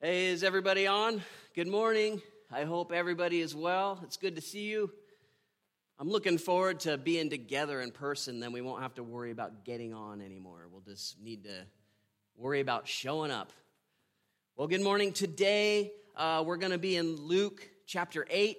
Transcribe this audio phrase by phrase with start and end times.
[0.00, 1.22] Hey, is everybody on?
[1.56, 2.22] Good morning.
[2.52, 3.98] I hope everybody is well.
[4.04, 4.92] It's good to see you.
[5.98, 9.64] I'm looking forward to being together in person, then we won't have to worry about
[9.64, 10.68] getting on anymore.
[10.70, 11.64] We'll just need to
[12.36, 13.52] worry about showing up.
[14.54, 15.12] Well, good morning.
[15.12, 18.56] Today, uh, we're going to be in Luke chapter 8,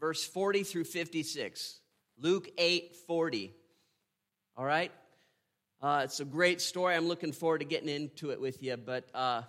[0.00, 1.78] verse 40 through 56.
[2.18, 3.54] Luke 8, 40.
[4.56, 4.90] All right?
[5.80, 6.96] Uh, it's a great story.
[6.96, 9.08] I'm looking forward to getting into it with you, but.
[9.14, 9.42] Uh,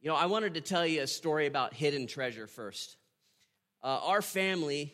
[0.00, 2.96] you know, I wanted to tell you a story about hidden treasure first.
[3.82, 4.92] Uh, our family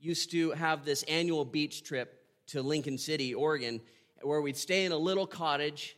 [0.00, 3.80] used to have this annual beach trip to Lincoln City, Oregon,
[4.22, 5.96] where we'd stay in a little cottage.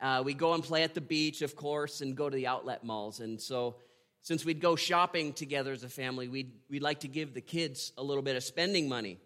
[0.00, 2.84] Uh, we'd go and play at the beach, of course, and go to the outlet
[2.84, 3.18] malls.
[3.18, 3.76] And so,
[4.22, 7.92] since we'd go shopping together as a family, we'd, we'd like to give the kids
[7.96, 9.18] a little bit of spending money.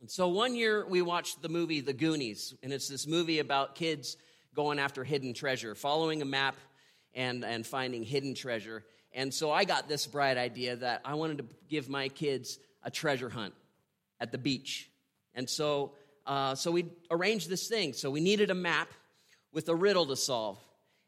[0.00, 3.74] And so, one year we watched the movie The Goonies, and it's this movie about
[3.74, 4.16] kids
[4.54, 6.56] going after hidden treasure, following a map
[7.16, 8.84] and, and finding hidden treasure.
[9.12, 12.90] And so I got this bright idea that I wanted to give my kids a
[12.90, 13.54] treasure hunt
[14.20, 14.90] at the beach.
[15.34, 15.94] And so,
[16.26, 17.94] uh, so we arranged this thing.
[17.94, 18.90] So we needed a map
[19.52, 20.58] with a riddle to solve.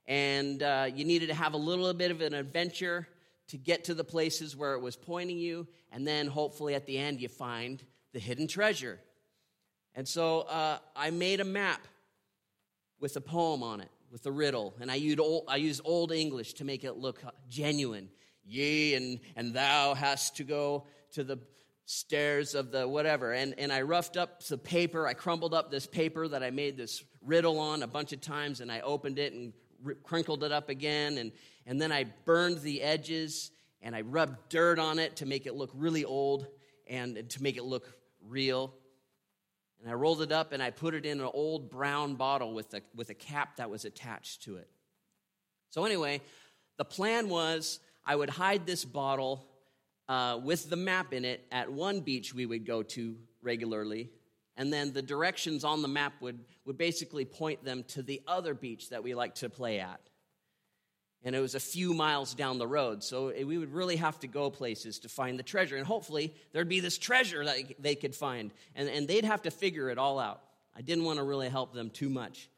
[0.06, 3.06] And uh, you needed to have a little bit of an adventure
[3.48, 5.66] to get to the places where it was pointing you.
[5.92, 7.82] And then hopefully at the end, you find
[8.14, 8.98] the hidden treasure.
[9.94, 11.86] And so uh, I made a map
[12.98, 16.12] with a poem on it with the riddle, and I used old, I used old
[16.12, 18.08] English to make it look genuine.
[18.44, 21.38] Yea, and, and thou hast to go to the
[21.84, 23.32] stairs of the whatever.
[23.32, 25.06] And, and I roughed up the paper.
[25.06, 28.60] I crumbled up this paper that I made this riddle on a bunch of times,
[28.60, 29.52] and I opened it and
[30.02, 31.18] crinkled it up again.
[31.18, 31.32] And,
[31.66, 33.50] and then I burned the edges,
[33.82, 36.46] and I rubbed dirt on it to make it look really old
[36.86, 37.86] and to make it look
[38.26, 38.74] real.
[39.80, 42.74] And I rolled it up and I put it in an old brown bottle with
[42.74, 44.68] a, with a cap that was attached to it.
[45.70, 46.20] So, anyway,
[46.78, 49.46] the plan was I would hide this bottle
[50.08, 54.10] uh, with the map in it at one beach we would go to regularly.
[54.56, 58.54] And then the directions on the map would, would basically point them to the other
[58.54, 60.00] beach that we like to play at
[61.24, 63.02] and it was a few miles down the road.
[63.02, 65.76] So we would really have to go places to find the treasure.
[65.76, 69.50] And hopefully, there'd be this treasure that they could find, and, and they'd have to
[69.50, 70.42] figure it all out.
[70.76, 72.48] I didn't want to really help them too much.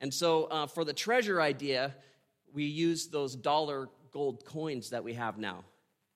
[0.00, 1.94] And so, uh, for the treasure idea,
[2.52, 5.64] we used those dollar gold coins that we have now.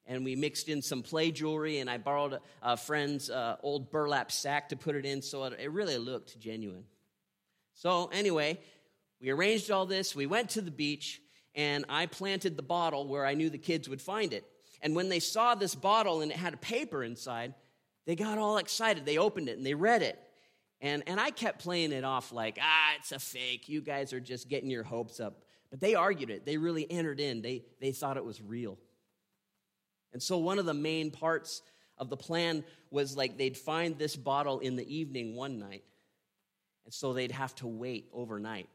[0.07, 4.33] And we mixed in some play jewelry, and I borrowed a, friend's uh, old burlap
[4.33, 6.85] sack to put it in so it, it really looked genuine.
[7.75, 8.59] So, anyway,
[9.21, 10.17] we arranged all this.
[10.17, 11.21] We went to the beach
[11.55, 14.45] and I planted the bottle where I knew the kids would find it.
[14.83, 17.55] And when they saw this bottle and it had a paper inside,
[18.07, 19.05] they got all excited.
[19.05, 20.19] They opened it and they read it.
[20.81, 23.69] And, and I kept playing it off like, ah, it's a fake.
[23.69, 25.43] You guys are just getting your hopes up.
[25.71, 26.47] But they argued it.
[26.47, 27.43] They really entered in.
[27.43, 28.79] They, they thought it was real.
[30.13, 31.63] And so one of the main parts
[31.99, 35.85] of the plan was like they'd find this bottle in the evening one night.
[36.87, 38.69] And so they'd have to wait overnight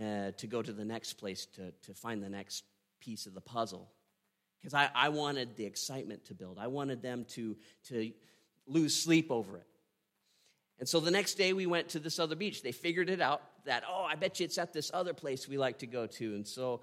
[0.00, 2.64] uh, to go to the next place to, to find the next
[3.00, 3.90] piece of the puzzle.
[4.60, 7.56] Because I, I wanted the excitement to build, I wanted them to,
[7.88, 8.12] to
[8.66, 9.66] lose sleep over it.
[10.78, 12.62] And so the next day we went to this other beach.
[12.62, 15.56] They figured it out that, oh, I bet you it's at this other place we
[15.56, 16.34] like to go to.
[16.34, 16.80] And so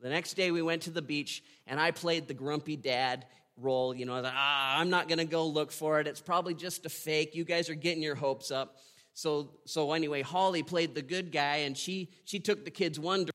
[0.00, 3.94] the next day we went to the beach and I played the grumpy dad role.
[3.94, 6.06] You know, ah, I'm not going to go look for it.
[6.06, 7.34] It's probably just a fake.
[7.34, 8.76] You guys are getting your hopes up.
[9.16, 13.26] So, so anyway, Holly played the good guy, and she, she took the kids one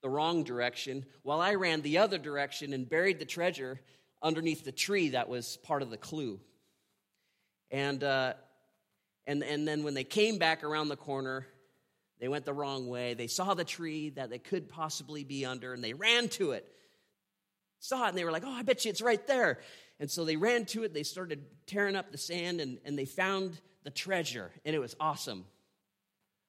[0.00, 3.80] the wrong direction, while I ran the other direction and buried the treasure
[4.22, 6.38] underneath the tree that was part of the clue.
[7.72, 8.34] And, uh,
[9.26, 11.48] and, and then when they came back around the corner,
[12.20, 13.14] they went the wrong way.
[13.14, 16.64] They saw the tree that they could possibly be under, and they ran to it.
[17.80, 19.58] Saw it, and they were like, oh, I bet you it's right there.
[20.00, 20.92] And so they ran to it.
[20.92, 24.96] They started tearing up the sand, and, and they found the treasure, and it was
[24.98, 25.44] awesome.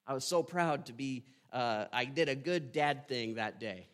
[0.08, 3.88] I was so proud to be, uh, I did a good dad thing that day.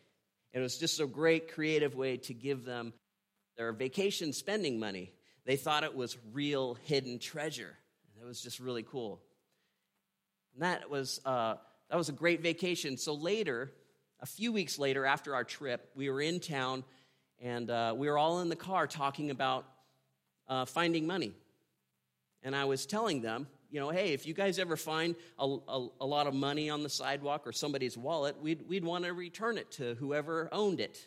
[0.53, 2.93] It was just a great creative way to give them
[3.57, 5.11] their vacation spending money.
[5.45, 7.75] They thought it was real hidden treasure.
[8.21, 9.21] It was just really cool.
[10.53, 11.55] And that was, uh,
[11.89, 12.97] that was a great vacation.
[12.97, 13.71] So later,
[14.19, 16.83] a few weeks later after our trip, we were in town
[17.41, 19.65] and uh, we were all in the car talking about
[20.47, 21.33] uh, finding money.
[22.43, 25.87] And I was telling them, you know, hey, if you guys ever find a, a,
[26.01, 29.57] a lot of money on the sidewalk or somebody's wallet, we'd, we'd want to return
[29.57, 30.99] it to whoever owned it.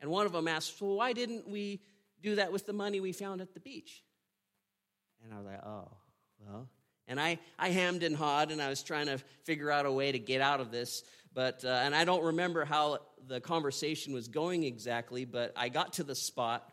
[0.00, 1.80] And one of them asked, well, why didn't we
[2.22, 4.02] do that with the money we found at the beach?
[5.24, 5.88] And I was like, oh,
[6.46, 6.68] well,
[7.06, 10.12] And I, I hammed and hawed, and I was trying to figure out a way
[10.12, 11.02] to get out of this.
[11.34, 15.94] But, uh, and I don't remember how the conversation was going exactly, but I got
[15.94, 16.70] to the spot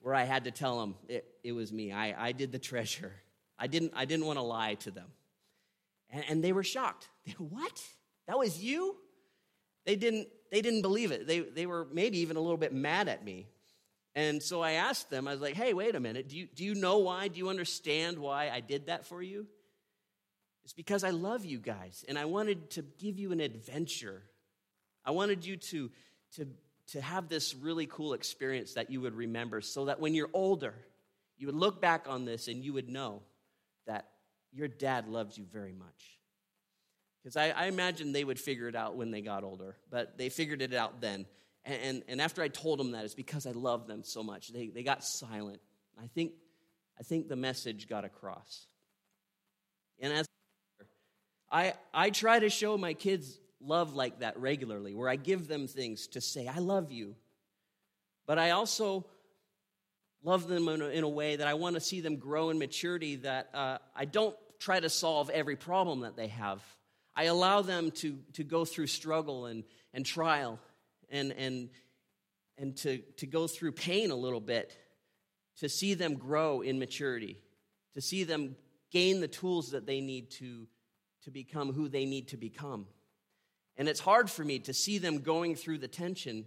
[0.00, 1.92] where I had to tell them it, it was me.
[1.92, 3.12] I, I did the treasure.
[3.58, 5.08] I didn't, I didn't want to lie to them.
[6.10, 7.08] And, and they were shocked.
[7.26, 7.80] They, what?
[8.26, 8.96] That was you?
[9.86, 11.26] They didn't, they didn't believe it.
[11.26, 13.46] They, they were maybe even a little bit mad at me.
[14.14, 16.28] And so I asked them, I was like, hey, wait a minute.
[16.28, 17.28] Do you, do you know why?
[17.28, 19.46] Do you understand why I did that for you?
[20.64, 24.22] It's because I love you guys and I wanted to give you an adventure.
[25.04, 25.90] I wanted you to,
[26.36, 26.48] to,
[26.88, 30.74] to have this really cool experience that you would remember so that when you're older,
[31.38, 33.22] you would look back on this and you would know
[33.86, 34.08] that
[34.52, 36.18] your dad loves you very much.
[37.22, 40.28] Because I, I imagine they would figure it out when they got older, but they
[40.28, 41.26] figured it out then.
[41.64, 44.48] And, and, and after I told them that, it's because I love them so much.
[44.48, 45.60] They, they got silent.
[46.02, 46.32] I think,
[46.98, 48.66] I think the message got across.
[50.00, 50.26] And as
[51.50, 55.66] I, I try to show my kids love like that regularly, where I give them
[55.66, 57.14] things to say, I love you.
[58.26, 59.06] But I also
[60.22, 62.58] love them in a, in a way that I want to see them grow in
[62.58, 66.62] maturity, that uh, I don't try to solve every problem that they have.
[67.14, 70.58] I allow them to, to go through struggle and, and trial
[71.10, 71.68] and, and,
[72.56, 74.76] and to, to go through pain a little bit,
[75.58, 77.42] to see them grow in maturity,
[77.94, 78.56] to see them
[78.90, 80.66] gain the tools that they need to
[81.24, 82.86] to become who they need to become.
[83.76, 86.46] And it's hard for me to see them going through the tension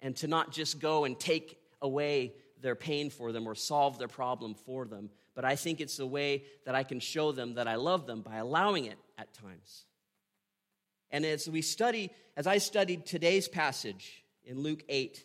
[0.00, 4.08] and to not just go and take away their pain for them or solve their
[4.08, 5.10] problem for them.
[5.34, 8.22] But I think it's a way that I can show them that I love them
[8.22, 9.84] by allowing it at times.
[11.10, 15.24] And as we study, as I studied today's passage in Luke 8,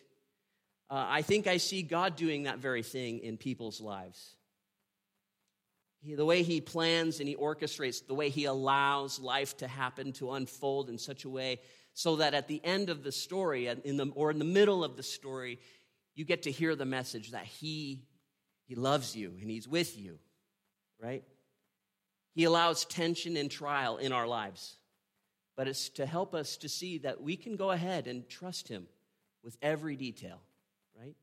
[0.90, 4.36] uh, I think I see God doing that very thing in people's lives.
[6.02, 10.12] He, the way he plans and he orchestrates, the way he allows life to happen,
[10.14, 11.60] to unfold in such a way
[11.92, 14.96] so that at the end of the story, in the, or in the middle of
[14.96, 15.58] the story,
[16.14, 18.04] you get to hear the message that he,
[18.66, 20.18] he loves you and he's with you,
[20.98, 21.24] right?
[22.34, 24.76] He allows tension and trial in our lives,
[25.56, 28.86] but it's to help us to see that we can go ahead and trust him
[29.42, 30.40] with every detail,
[30.98, 31.16] right?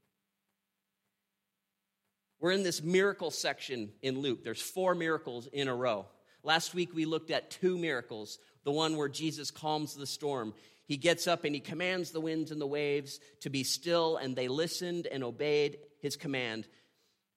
[2.40, 4.44] We're in this miracle section in Luke.
[4.44, 6.06] There's four miracles in a row.
[6.44, 10.54] Last week we looked at two miracles the one where Jesus calms the storm.
[10.88, 14.36] He gets up and he commands the winds and the waves to be still, and
[14.36, 16.68] they listened and obeyed his command.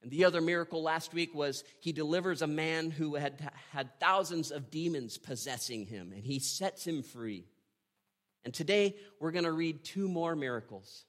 [0.02, 4.50] And the other miracle last week was he delivers a man who had had thousands
[4.50, 7.44] of demons possessing him, and he sets him free.
[8.44, 11.04] And today we're going to read two more miracles.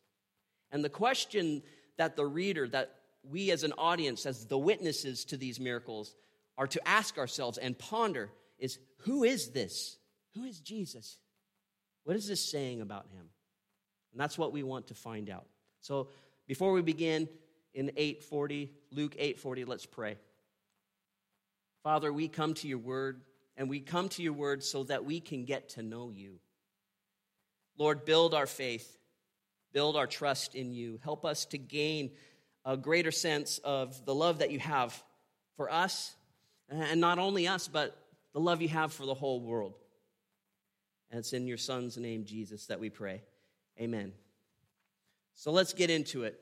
[0.72, 1.64] And the question
[1.98, 6.16] that the reader, that we as an audience, as the witnesses to these miracles,
[6.58, 9.98] are to ask ourselves and ponder is who is this?
[10.36, 11.18] Who is Jesus?
[12.04, 13.30] What is this saying about him?
[14.12, 15.46] And that's what we want to find out.
[15.82, 16.10] So
[16.48, 17.28] before we begin
[17.74, 20.18] in 840, Luke 840, let's pray.
[21.84, 23.22] Father, we come to your word,
[23.58, 26.40] and we come to your word so that we can get to know you.
[27.78, 28.98] Lord, build our faith,
[29.74, 31.00] build our trust in you.
[31.04, 32.12] Help us to gain
[32.66, 35.02] a greater sense of the love that you have
[35.58, 36.16] for us,
[36.70, 37.98] and not only us, but
[38.34, 39.74] the love you have for the whole world.
[41.10, 43.22] And it's in your Son's name, Jesus, that we pray.
[43.80, 44.14] Amen.
[45.36, 46.40] So let's get into it.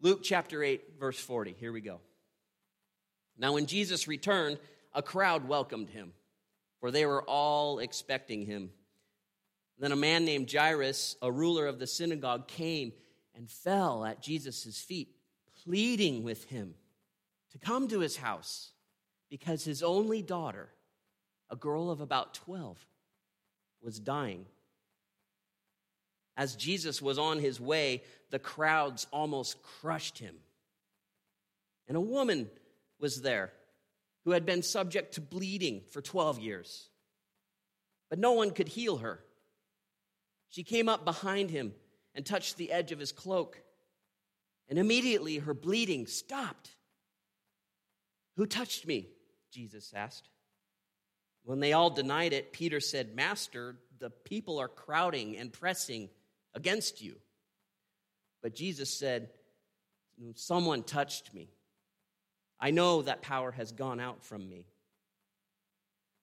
[0.00, 1.56] Luke chapter 8, verse 40.
[1.58, 2.00] Here we go.
[3.38, 4.58] Now, when Jesus returned,
[4.94, 6.12] a crowd welcomed him,
[6.80, 8.70] for they were all expecting him.
[9.78, 12.92] Then a man named Jairus, a ruler of the synagogue, came
[13.34, 15.15] and fell at Jesus' feet
[15.66, 16.74] pleading with him
[17.50, 18.72] to come to his house
[19.30, 20.68] because his only daughter,
[21.50, 22.78] a girl of about 12,
[23.82, 24.46] was dying.
[26.36, 30.36] As Jesus was on his way, the crowds almost crushed him.
[31.88, 32.48] And a woman
[33.00, 33.52] was there
[34.24, 36.88] who had been subject to bleeding for 12 years,
[38.10, 39.20] but no one could heal her.
[40.48, 41.74] She came up behind him
[42.14, 43.62] and touched the edge of his cloak
[44.68, 46.70] and immediately her bleeding stopped.
[48.36, 49.08] Who touched me?
[49.52, 50.28] Jesus asked.
[51.44, 56.10] When they all denied it, Peter said, Master, the people are crowding and pressing
[56.54, 57.16] against you.
[58.42, 59.30] But Jesus said,
[60.34, 61.50] Someone touched me.
[62.58, 64.66] I know that power has gone out from me.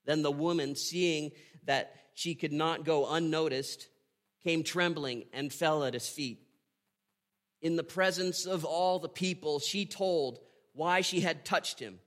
[0.04, 1.30] Then the woman, seeing
[1.64, 3.88] that she could not go unnoticed,
[4.42, 6.40] came trembling and fell at his feet
[7.64, 10.38] in the presence of all the people, she told
[10.74, 11.98] why she had touched him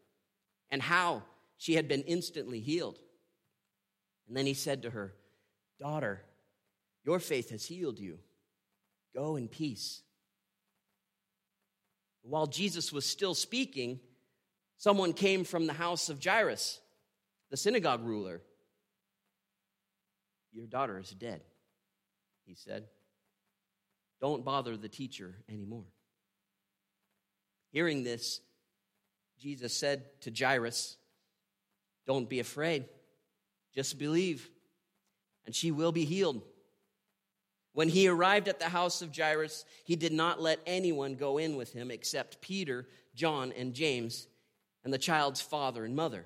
[0.70, 1.24] and how
[1.58, 3.00] she had been instantly healed.
[4.28, 5.16] And then he said to her,
[5.80, 6.22] Daughter,
[7.04, 8.20] your faith has healed you.
[9.16, 10.04] Go in peace.
[12.22, 14.00] While Jesus was still speaking,
[14.78, 16.80] someone came from the house of Jairus,
[17.50, 18.44] the synagogue ruler.
[20.54, 21.42] Your daughter is dead,
[22.46, 22.86] he said.
[24.20, 25.86] Don't bother the teacher anymore.
[27.72, 28.42] Hearing this,
[29.40, 30.98] Jesus said to Jairus,
[32.06, 32.86] Don't be afraid,
[33.76, 34.50] just believe,
[35.46, 36.42] and she will be healed.
[37.74, 41.56] When he arrived at the house of Jairus, he did not let anyone go in
[41.56, 44.28] with him except Peter, John, and James,
[44.84, 46.26] and the child's father and mother.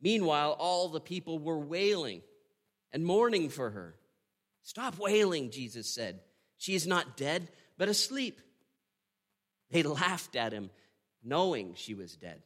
[0.00, 2.22] Meanwhile, all the people were wailing
[2.90, 3.96] and mourning for her.
[4.62, 6.20] Stop wailing, Jesus said.
[6.58, 7.48] She is not dead,
[7.78, 8.40] but asleep.
[9.70, 10.70] They laughed at him,
[11.22, 12.42] knowing she was dead.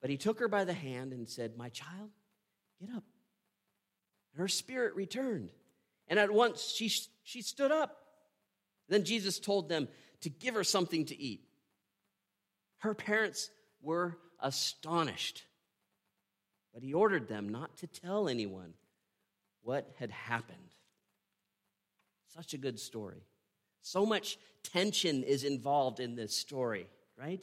[0.00, 2.10] But he took her by the hand and said, My child,
[2.80, 3.04] get up.
[4.32, 5.50] And her spirit returned.
[6.08, 6.90] And at once she,
[7.24, 7.96] she stood up.
[8.88, 9.88] Then Jesus told them
[10.20, 11.42] to give her something to eat.
[12.78, 15.44] Her parents were astonished,
[16.72, 18.74] but he ordered them not to tell anyone
[19.62, 20.58] what had happened.
[22.28, 23.22] Such a good story.
[23.82, 27.42] So much tension is involved in this story, right?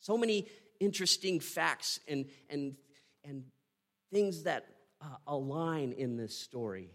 [0.00, 0.46] So many
[0.80, 2.76] interesting facts and, and,
[3.24, 3.44] and
[4.12, 4.66] things that
[5.00, 6.90] uh, align in this story.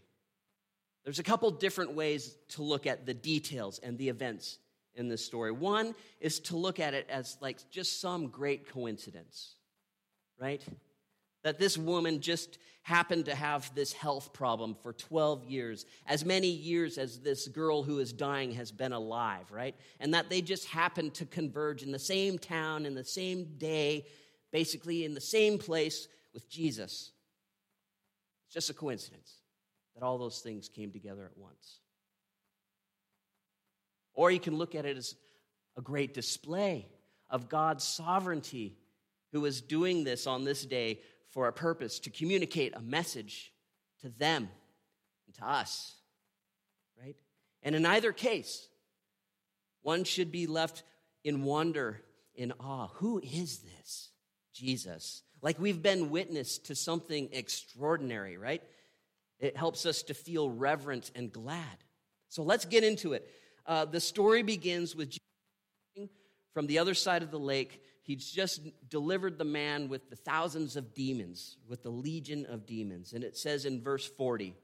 [1.03, 4.57] There's a couple different ways to look at the details and the events
[4.95, 5.51] in this story.
[5.51, 9.55] One is to look at it as like just some great coincidence,
[10.39, 10.63] right?
[11.43, 16.49] That this woman just happened to have this health problem for 12 years, as many
[16.49, 19.75] years as this girl who is dying has been alive, right?
[19.99, 24.05] And that they just happened to converge in the same town, in the same day,
[24.51, 27.11] basically in the same place with Jesus.
[28.45, 29.35] It's just a coincidence
[29.95, 31.79] that all those things came together at once.
[34.13, 35.15] Or you can look at it as
[35.77, 36.87] a great display
[37.29, 38.77] of God's sovereignty,
[39.31, 40.99] who is doing this on this day
[41.33, 43.51] for a purpose to communicate a message
[44.01, 44.49] to them
[45.25, 45.95] and to us,
[47.01, 47.15] right?
[47.63, 48.67] And in either case,
[49.81, 50.83] one should be left
[51.23, 52.01] in wonder,
[52.35, 52.87] in awe.
[52.95, 54.11] Who is this
[54.53, 55.23] Jesus?
[55.41, 58.61] Like we've been witness to something extraordinary, right?
[59.39, 61.83] It helps us to feel reverent and glad.
[62.29, 63.27] So let's get into it.
[63.65, 66.09] Uh, the story begins with Jesus
[66.53, 70.75] from the other side of the lake he's just delivered the man with the thousands
[70.75, 73.13] of demons, with the legion of demons.
[73.13, 74.55] And it says in verse 40,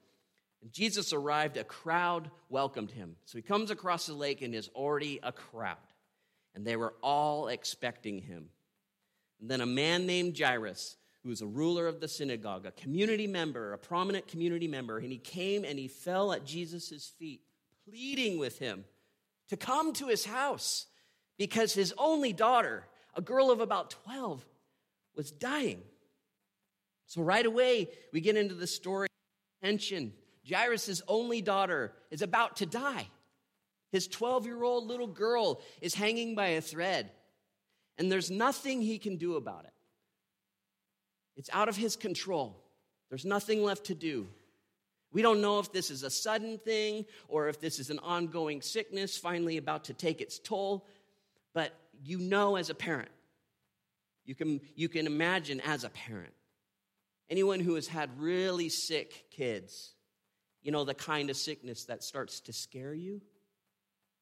[0.62, 3.16] and Jesus arrived, a crowd welcomed him.
[3.26, 5.78] So he comes across the lake and is already a crowd.
[6.54, 8.50] And they were all expecting him.
[9.40, 13.28] And then a man named Jairus, who was a ruler of the synagogue, a community
[13.28, 17.42] member, a prominent community member, and he came and he fell at Jesus' feet,
[17.88, 18.84] pleading with him
[19.48, 20.88] to come to his house
[21.38, 22.86] because his only daughter
[23.16, 24.46] a girl of about 12
[25.16, 25.82] was dying.
[27.08, 29.08] So right away, we get into the story
[29.64, 30.14] tension.
[30.48, 33.08] Jairus' only daughter is about to die.
[33.92, 37.12] His 12 year old little girl is hanging by a thread,
[37.98, 39.74] and there's nothing he can do about it.
[41.36, 42.64] It's out of his control.
[43.10, 44.28] There's nothing left to do.
[45.12, 48.62] We don't know if this is a sudden thing or if this is an ongoing
[48.62, 50.86] sickness finally about to take its toll,
[51.54, 53.10] but you know as a parent.
[54.26, 56.34] You can, you can imagine as a parent.
[57.30, 59.94] Anyone who has had really sick kids,
[60.62, 63.22] you know, the kind of sickness that starts to scare you,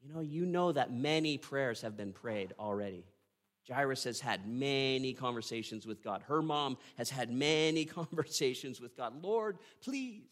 [0.01, 3.05] you know, you know that many prayers have been prayed already.
[3.69, 6.22] Jairus has had many conversations with God.
[6.27, 9.22] Her mom has had many conversations with God.
[9.22, 10.29] Lord, please.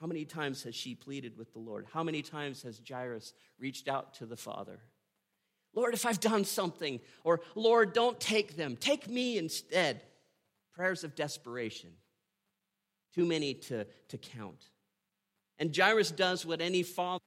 [0.00, 1.86] How many times has she pleaded with the Lord?
[1.92, 4.80] How many times has Jairus reached out to the Father?
[5.74, 10.02] Lord, if I've done something, or Lord, don't take them, take me instead.
[10.74, 11.90] Prayers of desperation.
[13.14, 14.64] Too many to, to count.
[15.58, 17.22] And Jairus does what any father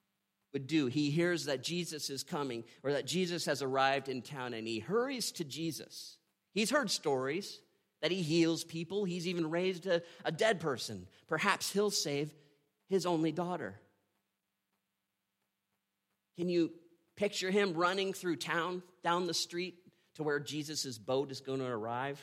[0.54, 0.88] would do.
[0.88, 4.80] He hears that Jesus is coming or that Jesus has arrived in town and he
[4.80, 6.18] hurries to Jesus.
[6.54, 7.60] He's heard stories
[8.02, 11.08] that he heals people, he's even raised a, a dead person.
[11.28, 12.34] Perhaps he'll save
[12.88, 13.80] his only daughter.
[16.38, 16.72] Can you
[17.16, 19.76] Picture him running through town, down the street
[20.16, 22.22] to where Jesus' boat is going to arrive.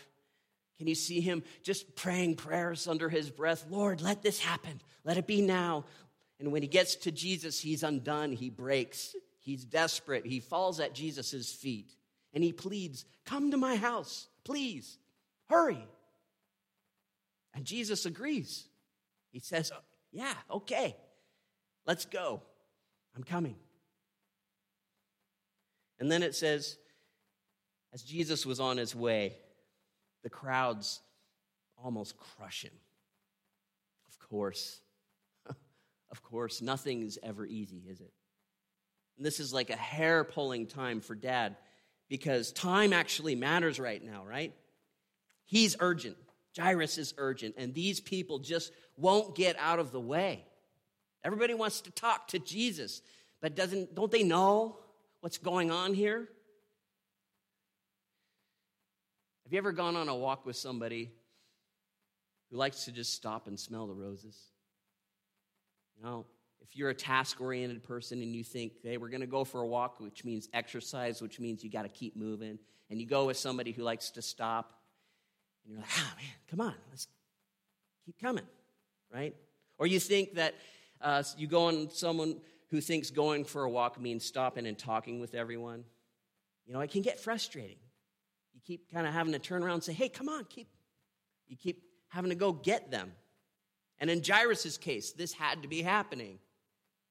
[0.78, 3.66] Can you see him just praying prayers under his breath?
[3.70, 4.80] Lord, let this happen.
[5.04, 5.84] Let it be now.
[6.40, 8.32] And when he gets to Jesus, he's undone.
[8.32, 9.14] He breaks.
[9.38, 10.26] He's desperate.
[10.26, 11.94] He falls at Jesus' feet
[12.34, 14.28] and he pleads, Come to my house.
[14.44, 14.98] please,
[15.48, 15.86] hurry.
[17.54, 18.66] And Jesus agrees.
[19.30, 19.70] He says,
[20.10, 20.96] Yeah, okay,
[21.86, 22.42] let's go.
[23.14, 23.56] I'm coming.
[26.02, 26.78] And then it says,
[27.92, 29.36] as Jesus was on his way,
[30.24, 31.00] the crowds
[31.80, 32.72] almost crush him.
[34.08, 34.80] Of course.
[36.10, 38.12] of course, nothing is ever easy, is it?
[39.16, 41.54] And this is like a hair pulling time for dad
[42.08, 44.52] because time actually matters right now, right?
[45.44, 46.16] He's urgent.
[46.58, 50.46] Jairus is urgent, and these people just won't get out of the way.
[51.22, 53.02] Everybody wants to talk to Jesus,
[53.40, 54.78] but doesn't don't they know
[55.22, 56.28] what's going on here?
[59.44, 61.12] Have you ever gone on a walk with somebody
[62.50, 64.36] who likes to just stop and smell the roses?
[65.96, 66.26] You know,
[66.60, 69.60] if you're a task oriented person and you think, hey, we're going to go for
[69.60, 72.58] a walk, which means exercise, which means you got to keep moving,
[72.90, 74.80] and you go with somebody who likes to stop
[75.64, 77.06] and you're like, ah, oh, man, come on, let's
[78.04, 78.44] keep coming,
[79.14, 79.36] right?
[79.78, 80.56] Or you think that
[81.00, 82.40] uh, you go on someone
[82.72, 85.84] who thinks going for a walk means stopping and talking with everyone.
[86.64, 87.76] You know, it can get frustrating.
[88.54, 90.68] You keep kind of having to turn around and say, hey, come on, keep.
[91.48, 93.12] You keep having to go get them.
[93.98, 96.38] And in Jairus' case, this had to be happening.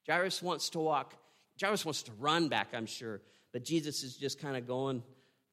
[0.09, 1.13] Jairus wants to walk,
[1.61, 3.21] Jairus wants to run back, I'm sure,
[3.53, 5.03] but Jesus is just kind of going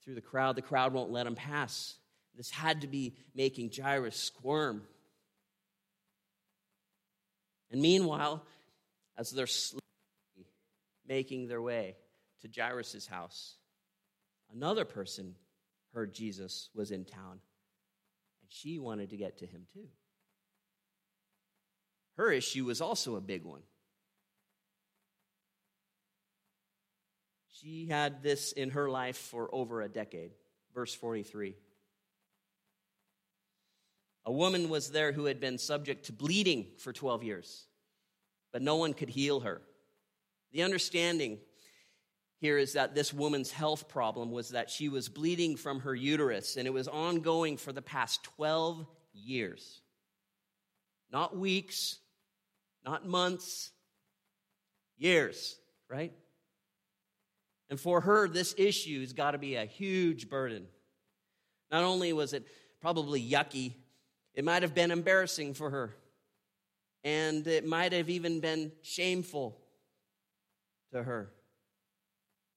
[0.03, 0.57] through the crowd.
[0.57, 1.97] The crowd won't let him pass.
[2.35, 4.85] This had to be making Jairus squirm.
[7.71, 8.43] And meanwhile,
[9.19, 9.47] as they're
[11.09, 11.97] making their way
[12.43, 13.57] to Jairus' house,
[14.53, 15.35] another person
[15.95, 17.41] heard Jesus was in town,
[18.41, 19.89] and she wanted to get to him too.
[22.17, 23.63] Her issue was also a big one.
[27.61, 30.33] She had this in her life for over a decade.
[30.75, 31.57] Verse 43.
[34.27, 37.67] A woman was there who had been subject to bleeding for 12 years,
[38.53, 39.63] but no one could heal her.
[40.53, 41.39] The understanding
[42.41, 46.57] here is that this woman's health problem was that she was bleeding from her uterus,
[46.57, 49.83] and it was ongoing for the past 12 years.
[51.11, 51.99] Not weeks,
[52.85, 53.71] not months,
[54.97, 55.57] years,
[55.89, 56.13] right?
[57.71, 60.67] And for her, this issue has got to be a huge burden.
[61.71, 62.47] Not only was it
[62.81, 63.75] probably yucky
[64.39, 65.97] it might have been embarrassing for her,
[67.03, 69.59] and it might have even been shameful
[70.93, 71.33] to her.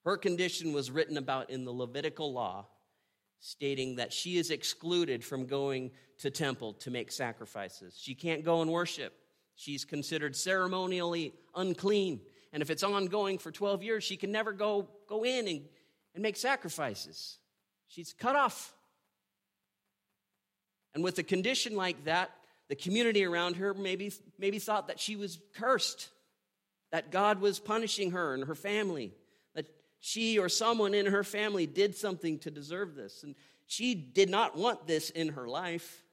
[0.04, 2.68] Her condition was written about in the Levitical law,
[3.40, 7.98] stating that she is excluded from going to temple to make sacrifices.
[8.00, 9.14] She can't go and worship.
[9.56, 12.22] She's considered ceremonially unclean.
[12.54, 15.62] And if it's ongoing for 12 years, she can never go, go in and,
[16.16, 17.38] and make sacrifices.
[17.88, 18.74] She's cut off
[20.94, 22.32] and with a condition like that,
[22.68, 26.10] the community around her maybe, maybe thought that she was cursed,
[26.92, 29.14] that God was punishing her and her family,
[29.56, 29.68] that
[30.00, 33.24] she or someone in her family did something to deserve this.
[33.24, 36.04] And she did not want this in her life.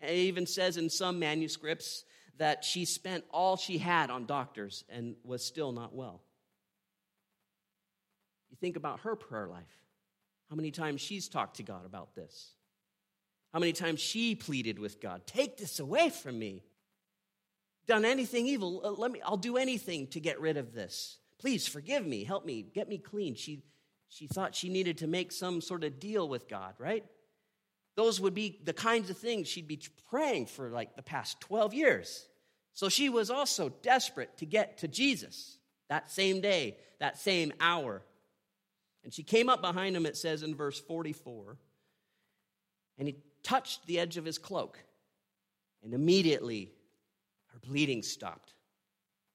[0.00, 2.04] And It even says in some manuscripts
[2.38, 6.22] that she spent all she had on doctors and was still not well.
[8.50, 9.64] You think about her prayer life.
[10.48, 12.52] How many times she's talked to God about this?
[13.52, 16.62] How many times she pleaded with God, Take this away from me.
[17.86, 21.18] Done anything evil, uh, let me, I'll do anything to get rid of this.
[21.38, 23.34] Please forgive me, help me, get me clean.
[23.34, 23.62] She,
[24.08, 27.04] she thought she needed to make some sort of deal with God, right?
[27.94, 31.74] Those would be the kinds of things she'd be praying for like the past 12
[31.74, 32.26] years.
[32.72, 38.02] So she was also desperate to get to Jesus that same day, that same hour.
[39.04, 41.56] And she came up behind him, it says in verse 44,
[42.98, 44.78] and he touched the edge of his cloak,
[45.82, 46.72] and immediately
[47.56, 48.52] her bleeding stopped.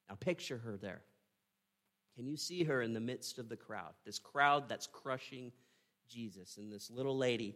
[0.09, 1.01] Now, picture her there.
[2.15, 3.93] Can you see her in the midst of the crowd?
[4.05, 5.51] This crowd that's crushing
[6.09, 7.55] Jesus, and this little lady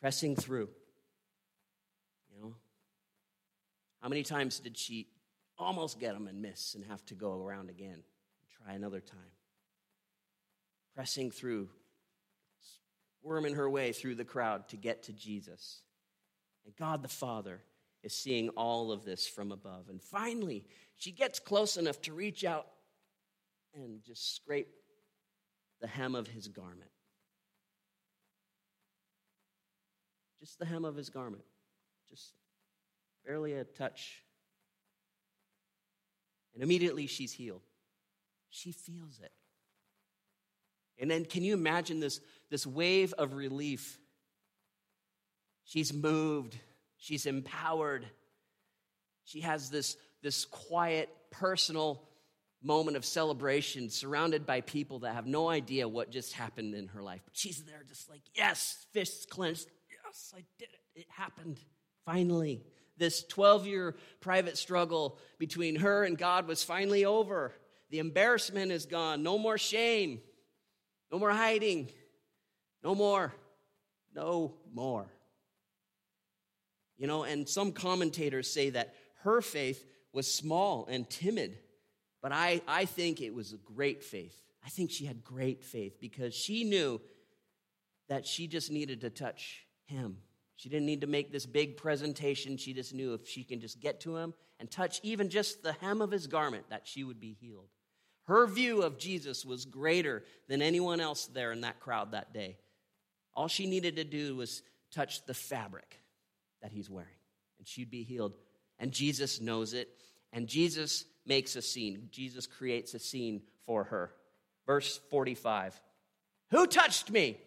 [0.00, 0.68] pressing through.
[2.30, 2.54] You know?
[4.00, 5.08] How many times did she
[5.58, 9.18] almost get him and miss and have to go around again and try another time?
[10.94, 11.68] Pressing through,
[13.22, 15.82] worming her way through the crowd to get to Jesus.
[16.64, 17.60] And God the Father
[18.02, 19.88] is seeing all of this from above.
[19.88, 20.64] And finally,
[20.96, 22.66] she gets close enough to reach out
[23.74, 24.68] and just scrape
[25.80, 26.90] the hem of his garment.
[30.40, 31.44] Just the hem of his garment.
[32.10, 32.32] Just
[33.24, 34.22] barely a touch.
[36.54, 37.62] And immediately she's healed.
[38.50, 39.32] She feels it.
[40.98, 43.98] And then, can you imagine this, this wave of relief
[45.64, 46.58] She's moved,
[47.02, 48.06] she's empowered.
[49.24, 52.02] She has this, this quiet, personal
[52.62, 57.02] moment of celebration surrounded by people that have no idea what just happened in her
[57.02, 57.20] life.
[57.24, 59.66] But she's there just like, yes, fists clenched.
[59.90, 61.00] Yes, I did it.
[61.00, 61.58] It happened.
[62.06, 62.62] Finally.
[62.98, 67.52] This 12 year private struggle between her and God was finally over.
[67.90, 69.22] The embarrassment is gone.
[69.22, 70.20] No more shame.
[71.10, 71.90] No more hiding.
[72.84, 73.34] No more.
[74.14, 75.08] No more.
[77.02, 79.84] You know, and some commentators say that her faith
[80.14, 81.58] was small and timid
[82.22, 84.40] but I, I think it was a great faith.
[84.64, 87.00] I think she had great faith because she knew
[88.08, 90.18] that she just needed to touch him.
[90.54, 92.56] She didn't need to make this big presentation.
[92.56, 95.72] She just knew if she can just get to him and touch even just the
[95.72, 97.68] hem of his garment, that she would be healed.
[98.26, 102.56] Her view of Jesus was greater than anyone else there in that crowd that day.
[103.34, 104.62] All she needed to do was
[104.92, 105.98] touch the fabric
[106.62, 107.08] that he's wearing,
[107.58, 108.34] and she'd be healed.
[108.78, 109.88] And Jesus knows it,
[110.32, 112.08] and Jesus makes a scene.
[112.10, 114.12] Jesus creates a scene for her.
[114.66, 115.80] Verse 45
[116.50, 117.38] Who touched me?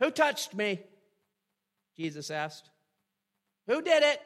[0.00, 0.80] Who touched me?
[1.96, 2.70] Jesus asked.
[3.66, 4.20] Who did it?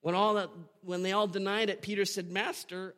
[0.00, 0.50] When, all the,
[0.82, 2.94] when they all denied it, Peter said, Master,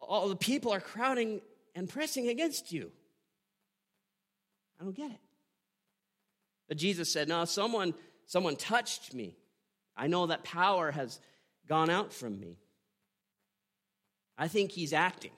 [0.00, 1.40] all the people are crowding
[1.74, 2.90] and pressing against you.
[4.80, 5.20] I don't get it.
[6.68, 7.94] But Jesus said, No, someone,
[8.26, 9.36] someone touched me.
[9.96, 11.18] I know that power has
[11.66, 12.56] gone out from me.
[14.36, 15.32] I think he's acting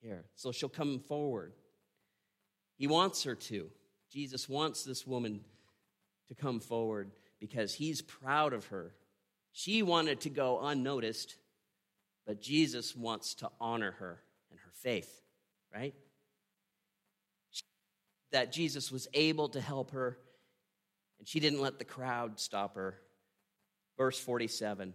[0.00, 0.24] here.
[0.36, 1.52] So she'll come forward.
[2.76, 3.70] He wants her to.
[4.10, 5.40] Jesus wants this woman
[6.28, 8.94] to come forward because he's proud of her.
[9.52, 11.36] She wanted to go unnoticed,
[12.26, 15.22] but Jesus wants to honor her and her faith,
[15.74, 15.94] right?
[18.32, 20.18] That Jesus was able to help her,
[21.18, 23.00] and she didn't let the crowd stop her.
[23.96, 24.94] Verse 47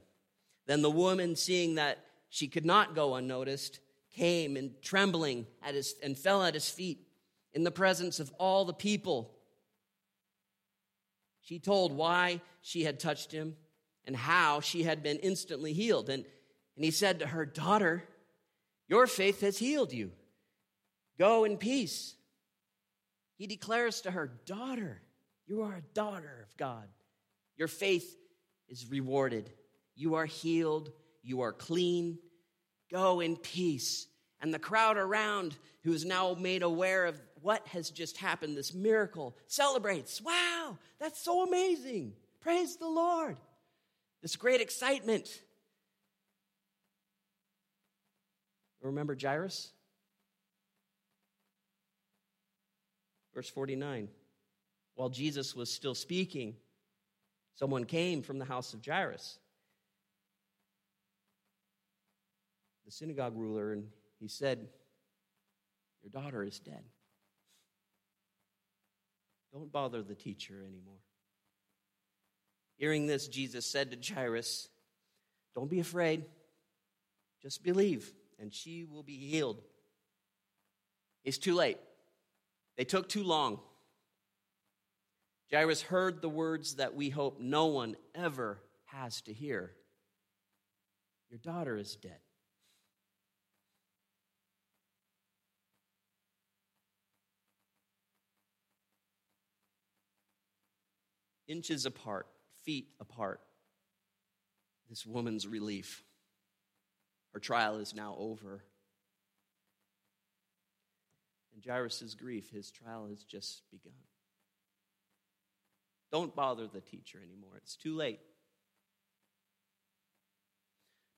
[0.72, 3.80] then the woman, seeing that she could not go unnoticed,
[4.16, 7.08] came and trembling at his, and fell at his feet
[7.54, 9.36] in the presence of all the people.
[11.42, 13.58] She told why she had touched him
[14.06, 16.10] and how she had been instantly healed.
[16.10, 16.24] And,
[16.76, 18.04] and he said to her, Daughter,
[18.88, 20.12] your faith has healed you.
[21.18, 22.16] Go in peace.
[23.38, 25.02] He declares to her, Daughter,
[25.52, 26.88] you are a daughter of God.
[27.58, 28.16] Your faith
[28.70, 29.52] is rewarded.
[29.98, 30.94] You are healed.
[31.24, 32.20] You are clean.
[32.90, 34.08] Go in peace.
[34.40, 38.74] And the crowd around, who is now made aware of what has just happened, this
[38.74, 40.22] miracle, celebrates.
[40.22, 42.14] Wow, that's so amazing.
[42.40, 43.36] Praise the Lord.
[44.22, 45.28] This great excitement.
[48.82, 49.74] Remember Jairus?
[53.36, 54.08] Verse 49.
[55.02, 56.58] While Jesus was still speaking,
[57.56, 59.40] someone came from the house of Jairus
[62.86, 63.88] the synagogue ruler, and
[64.20, 64.68] he said,
[66.04, 66.84] Your daughter is dead.
[69.52, 71.00] Don't bother the teacher anymore.
[72.78, 74.70] Hearing this, Jesus said to Jairus,
[75.56, 76.26] Don't be afraid,
[77.42, 79.64] just believe, and she will be healed.
[81.24, 81.80] It's too late.
[82.78, 83.62] They took too long.
[85.52, 89.74] Jairus heard the words that we hope no one ever has to hear
[91.30, 92.20] Your daughter is dead.
[101.52, 102.28] inches apart,
[102.64, 103.42] feet apart.
[104.90, 106.04] This woman's relief.
[107.34, 108.64] Her trial is now over.
[111.54, 113.94] And Jairus' grief, his trial has just begun.
[116.12, 117.54] Don't bother the teacher anymore.
[117.58, 118.20] It's too late.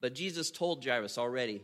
[0.01, 1.61] But Jesus told Jairus already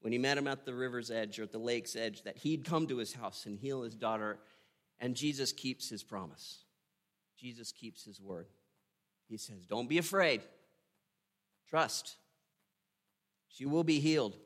[0.00, 2.64] when he met him at the river's edge or at the lake's edge that he'd
[2.64, 4.38] come to his house and heal his daughter,
[5.00, 6.64] and Jesus keeps his promise.
[7.38, 8.46] Jesus keeps his word.
[9.28, 10.42] He says, Don't be afraid.
[11.68, 12.16] Trust.
[13.48, 14.36] She will be healed.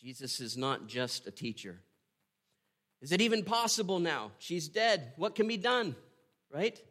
[0.00, 1.80] Jesus is not just a teacher.
[3.04, 4.30] Is it even possible now?
[4.38, 5.12] She's dead.
[5.16, 5.94] What can be done?
[6.50, 6.82] Right?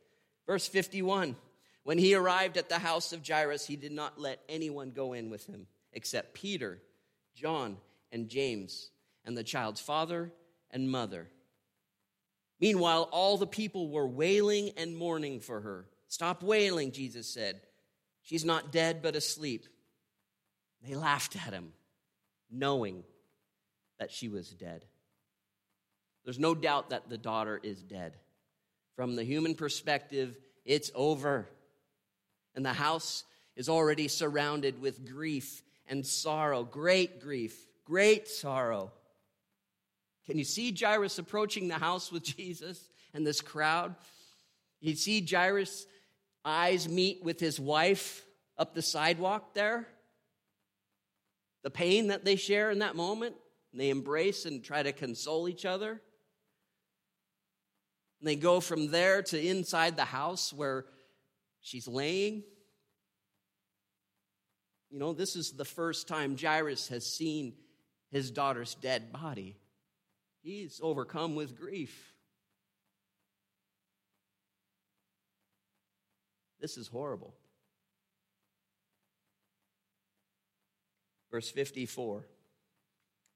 [0.45, 1.35] Verse 51
[1.81, 5.31] When he arrived at the house of Jairus, he did not let anyone go in
[5.31, 6.79] with him except Peter,
[7.33, 7.77] John,
[8.11, 8.91] and James,
[9.25, 10.31] and the child's father
[10.69, 11.29] and mother.
[12.59, 15.87] Meanwhile, all the people were wailing and mourning for her.
[16.09, 17.59] Stop wailing, Jesus said.
[18.21, 19.65] She's not dead, but asleep.
[20.87, 21.73] They laughed at him,
[22.51, 23.03] knowing
[23.97, 24.85] that she was dead.
[26.23, 28.13] There's no doubt that the daughter is dead.
[28.95, 31.47] From the human perspective, it's over.
[32.55, 33.23] And the house
[33.55, 37.55] is already surrounded with grief and sorrow, great grief,
[37.85, 38.91] great sorrow.
[40.25, 43.95] Can you see Jairus approaching the house with Jesus and this crowd?
[44.79, 45.85] You see Jairus'
[46.45, 48.25] eyes meet with his wife
[48.57, 49.87] up the sidewalk there?
[51.63, 53.35] The pain that they share in that moment,
[53.73, 56.01] they embrace and try to console each other.
[58.23, 60.85] And they go from there to inside the house where
[61.59, 62.43] she's laying.
[64.89, 67.55] You know, this is the first time Jairus has seen
[68.11, 69.57] his daughter's dead body.
[70.41, 72.13] He's overcome with grief.
[76.61, 77.33] This is horrible.
[81.29, 82.25] Verse 54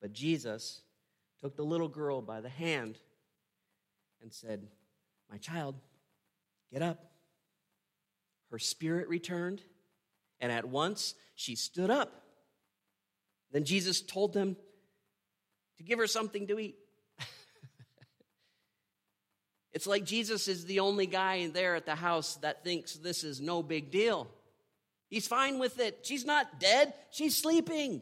[0.01, 0.79] But Jesus
[1.41, 2.97] took the little girl by the hand
[4.21, 4.67] and said,
[5.31, 5.75] My child,
[6.71, 7.11] get up.
[8.51, 9.61] Her spirit returned,
[10.39, 12.23] and at once she stood up.
[13.51, 14.55] Then Jesus told them
[15.77, 16.77] to give her something to eat.
[19.73, 23.39] it's like Jesus is the only guy there at the house that thinks this is
[23.39, 24.27] no big deal.
[25.09, 25.99] He's fine with it.
[26.03, 28.01] She's not dead, she's sleeping,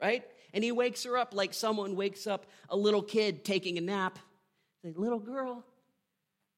[0.00, 0.24] right?
[0.52, 4.18] And he wakes her up like someone wakes up a little kid taking a nap.
[4.82, 5.64] Say, little girl,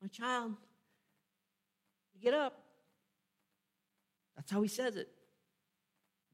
[0.03, 0.55] my child,
[2.21, 2.61] get up.
[4.37, 5.09] That's how he says it.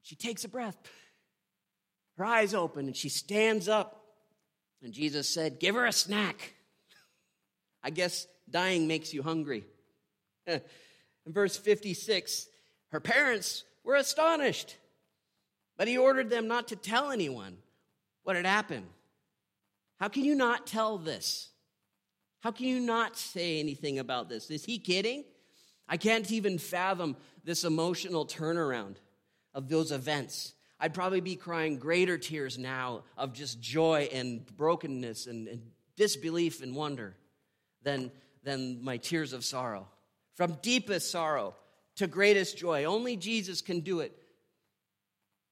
[0.01, 0.77] She takes a breath.
[2.17, 4.03] Her eyes open and she stands up.
[4.81, 6.53] And Jesus said, Give her a snack.
[7.83, 9.65] I guess dying makes you hungry.
[10.47, 10.61] In
[11.27, 12.47] verse 56,
[12.91, 14.77] her parents were astonished,
[15.77, 17.57] but he ordered them not to tell anyone
[18.23, 18.87] what had happened.
[19.99, 21.49] How can you not tell this?
[22.47, 24.49] How can you not say anything about this?
[24.49, 25.25] Is he kidding?
[25.89, 28.95] I can't even fathom this emotional turnaround
[29.53, 30.53] of those events.
[30.79, 35.61] I'd probably be crying greater tears now of just joy and brokenness and, and
[35.97, 37.17] disbelief and wonder
[37.83, 38.13] than,
[38.45, 39.85] than my tears of sorrow.
[40.35, 41.53] From deepest sorrow
[41.97, 42.85] to greatest joy.
[42.85, 44.17] Only Jesus can do it.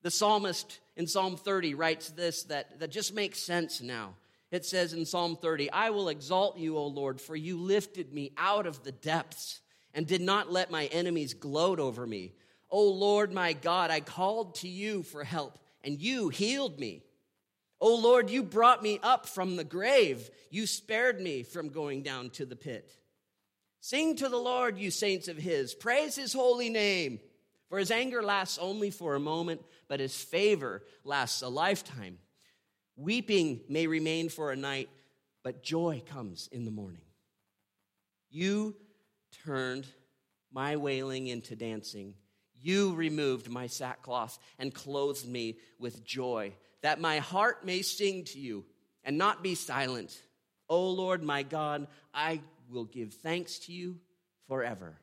[0.02, 4.14] The psalmist in Psalm 30 writes this that, that just makes sense now.
[4.52, 8.32] It says in Psalm 30, I will exalt you, O Lord, for you lifted me
[8.38, 9.60] out of the depths
[9.94, 12.34] and did not let my enemies gloat over me.
[12.70, 17.04] O Lord my God, I called to you for help, and you healed me.
[17.80, 20.30] O Lord, you brought me up from the grave.
[20.50, 22.92] You spared me from going down to the pit.
[23.82, 25.76] Sing to the Lord, you saints of his.
[25.76, 27.20] Praise his holy name.
[27.70, 32.20] For his anger lasts only for a moment, but his favor lasts a lifetime.
[32.98, 34.90] Weeping may remain for a night,
[35.44, 37.02] but joy comes in the morning.
[38.30, 38.76] You
[39.46, 39.86] turned
[40.52, 42.16] my wailing into dancing.
[42.62, 48.40] You removed my sackcloth and clothed me with joy, that my heart may sing to
[48.40, 48.66] you
[49.04, 50.20] and not be silent.
[50.70, 54.00] O Lord my God, I will give thanks to you
[54.48, 54.98] forever.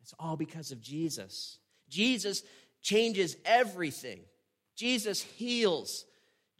[0.00, 1.58] It's all because of Jesus.
[1.88, 2.42] Jesus
[2.82, 4.20] changes everything.
[4.76, 6.04] Jesus heals.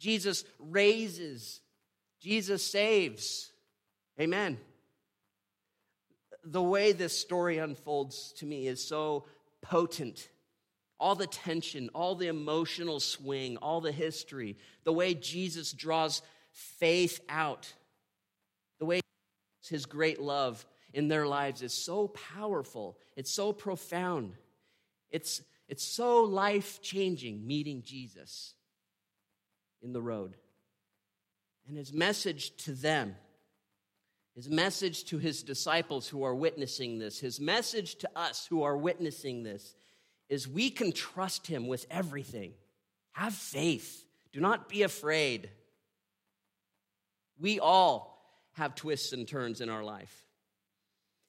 [0.05, 1.61] Jesus raises.
[2.21, 3.51] Jesus saves.
[4.21, 4.59] Amen.
[6.43, 9.25] The way this story unfolds to me is so
[9.63, 10.29] potent.
[10.99, 17.19] All the tension, all the emotional swing, all the history, the way Jesus draws faith
[17.27, 17.73] out,
[18.77, 19.01] the way
[19.67, 22.99] his great love in their lives is so powerful.
[23.17, 24.33] It's so profound.
[25.09, 28.53] It's, it's so life changing meeting Jesus
[29.81, 30.35] in the road.
[31.67, 33.15] And his message to them,
[34.35, 38.77] his message to his disciples who are witnessing this, his message to us who are
[38.77, 39.75] witnessing this
[40.29, 42.53] is we can trust him with everything.
[43.13, 44.05] Have faith.
[44.33, 45.49] Do not be afraid.
[47.39, 48.15] We all
[48.53, 50.25] have twists and turns in our life.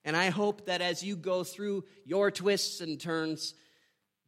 [0.04, 3.54] And I hope that as you go through your twists and turns,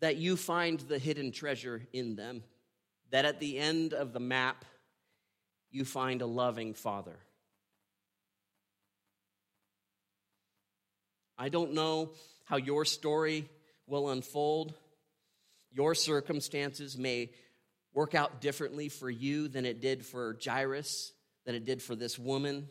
[0.00, 2.42] that you find the hidden treasure in them.
[3.10, 4.64] That at the end of the map,
[5.70, 7.18] you find a loving Father.
[11.38, 12.10] I don't know
[12.44, 13.48] how your story
[13.86, 14.74] will unfold.
[15.72, 17.30] Your circumstances may
[17.94, 21.12] work out differently for you than it did for Jairus,
[21.46, 22.68] than it did for this woman.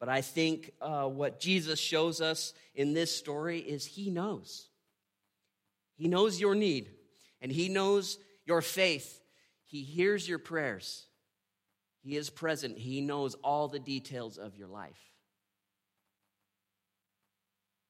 [0.00, 4.68] But I think uh, what Jesus shows us in this story is He knows.
[5.94, 6.90] He knows your need,
[7.40, 9.20] and He knows your faith.
[9.72, 11.06] He hears your prayers.
[12.02, 12.76] He is present.
[12.76, 15.00] He knows all the details of your life.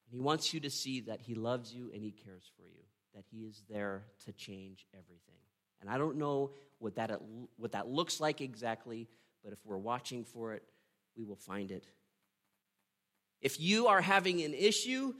[0.06, 2.84] And He wants you to see that He loves you and He cares for you,
[3.16, 5.40] that He is there to change everything.
[5.80, 7.20] And I don't know what that,
[7.56, 9.08] what that looks like exactly,
[9.42, 10.62] but if we're watching for it,
[11.16, 11.88] we will find it.
[13.40, 15.14] If you are having an issue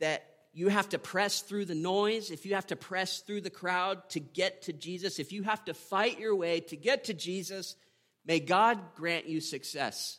[0.00, 3.50] that you have to press through the noise, if you have to press through the
[3.50, 7.14] crowd to get to Jesus, if you have to fight your way to get to
[7.14, 7.76] Jesus,
[8.24, 10.18] may God grant you success.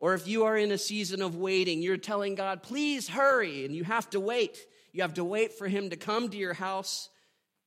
[0.00, 3.72] Or if you are in a season of waiting, you're telling God, please hurry, and
[3.72, 4.58] you have to wait.
[4.92, 7.08] You have to wait for Him to come to your house.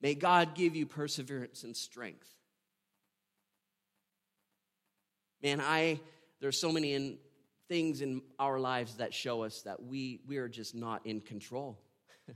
[0.01, 2.27] May God give you perseverance and strength.
[5.41, 6.01] Man, I
[6.41, 7.19] there's so many in,
[7.71, 11.79] things in our lives that show us that we we are just not in control.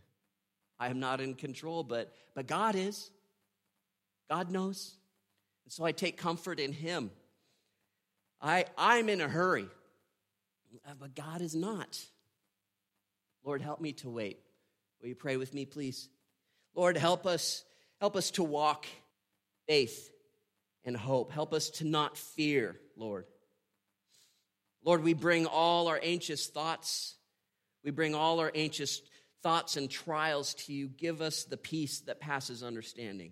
[0.80, 3.12] I am not in control, but but God is.
[4.30, 4.96] God knows.
[5.66, 7.12] And so I take comfort in him.
[8.42, 9.68] I I'm in a hurry.
[10.88, 12.00] Uh, but God is not.
[13.44, 14.40] Lord, help me to wait.
[15.02, 16.08] Will you pray with me, please?
[16.76, 17.66] Lord, help us,
[18.00, 18.86] help us to walk
[19.68, 20.10] faith
[20.86, 21.34] and hope.
[21.34, 23.26] Help us to not fear, Lord.
[24.86, 27.16] Lord, we bring all our anxious thoughts,
[27.84, 29.02] we bring all our anxious
[29.42, 30.88] thoughts and trials to you.
[30.88, 33.32] Give us the peace that passes understanding.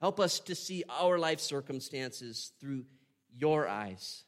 [0.00, 2.84] Help us to see our life circumstances through
[3.36, 4.24] your eyes,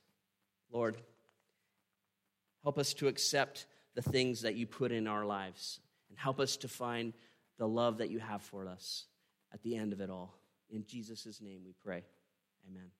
[0.71, 0.97] Lord.
[2.63, 6.57] Help us to accept the things that you put in our lives and help us
[6.59, 7.13] to find
[7.59, 9.07] the love that you have for us
[9.53, 10.35] at the end of it all.
[10.71, 12.03] In Jesus' name we pray.
[12.69, 12.91] Amen.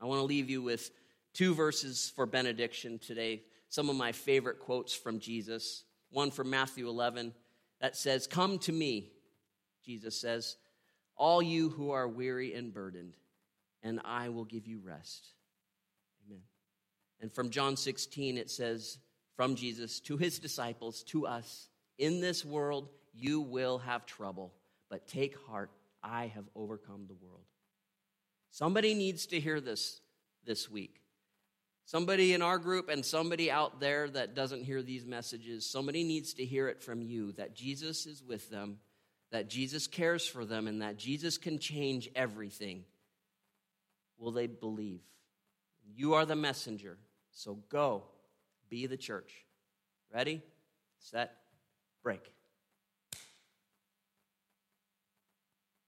[0.00, 0.90] I want to leave you with
[1.34, 3.42] two verses for benediction today.
[3.68, 5.84] Some of my favorite quotes from Jesus.
[6.10, 7.34] One from Matthew 11
[7.80, 9.10] that says, Come to me,
[9.84, 10.56] Jesus says,
[11.18, 13.16] all you who are weary and burdened,
[13.82, 15.28] and I will give you rest.
[16.26, 16.42] Amen.
[17.20, 18.98] And from John 16, it says,
[19.36, 24.54] from Jesus to his disciples, to us, in this world you will have trouble,
[24.88, 25.70] but take heart,
[26.02, 27.44] I have overcome the world.
[28.50, 30.00] Somebody needs to hear this
[30.44, 31.02] this week.
[31.84, 36.34] Somebody in our group and somebody out there that doesn't hear these messages, somebody needs
[36.34, 38.78] to hear it from you that Jesus is with them,
[39.30, 42.84] that Jesus cares for them, and that Jesus can change everything.
[44.18, 45.00] Will they believe?
[45.94, 46.98] You are the messenger.
[47.30, 48.02] So go,
[48.68, 49.32] be the church.
[50.12, 50.42] Ready,
[50.98, 51.36] set,
[52.02, 52.32] break.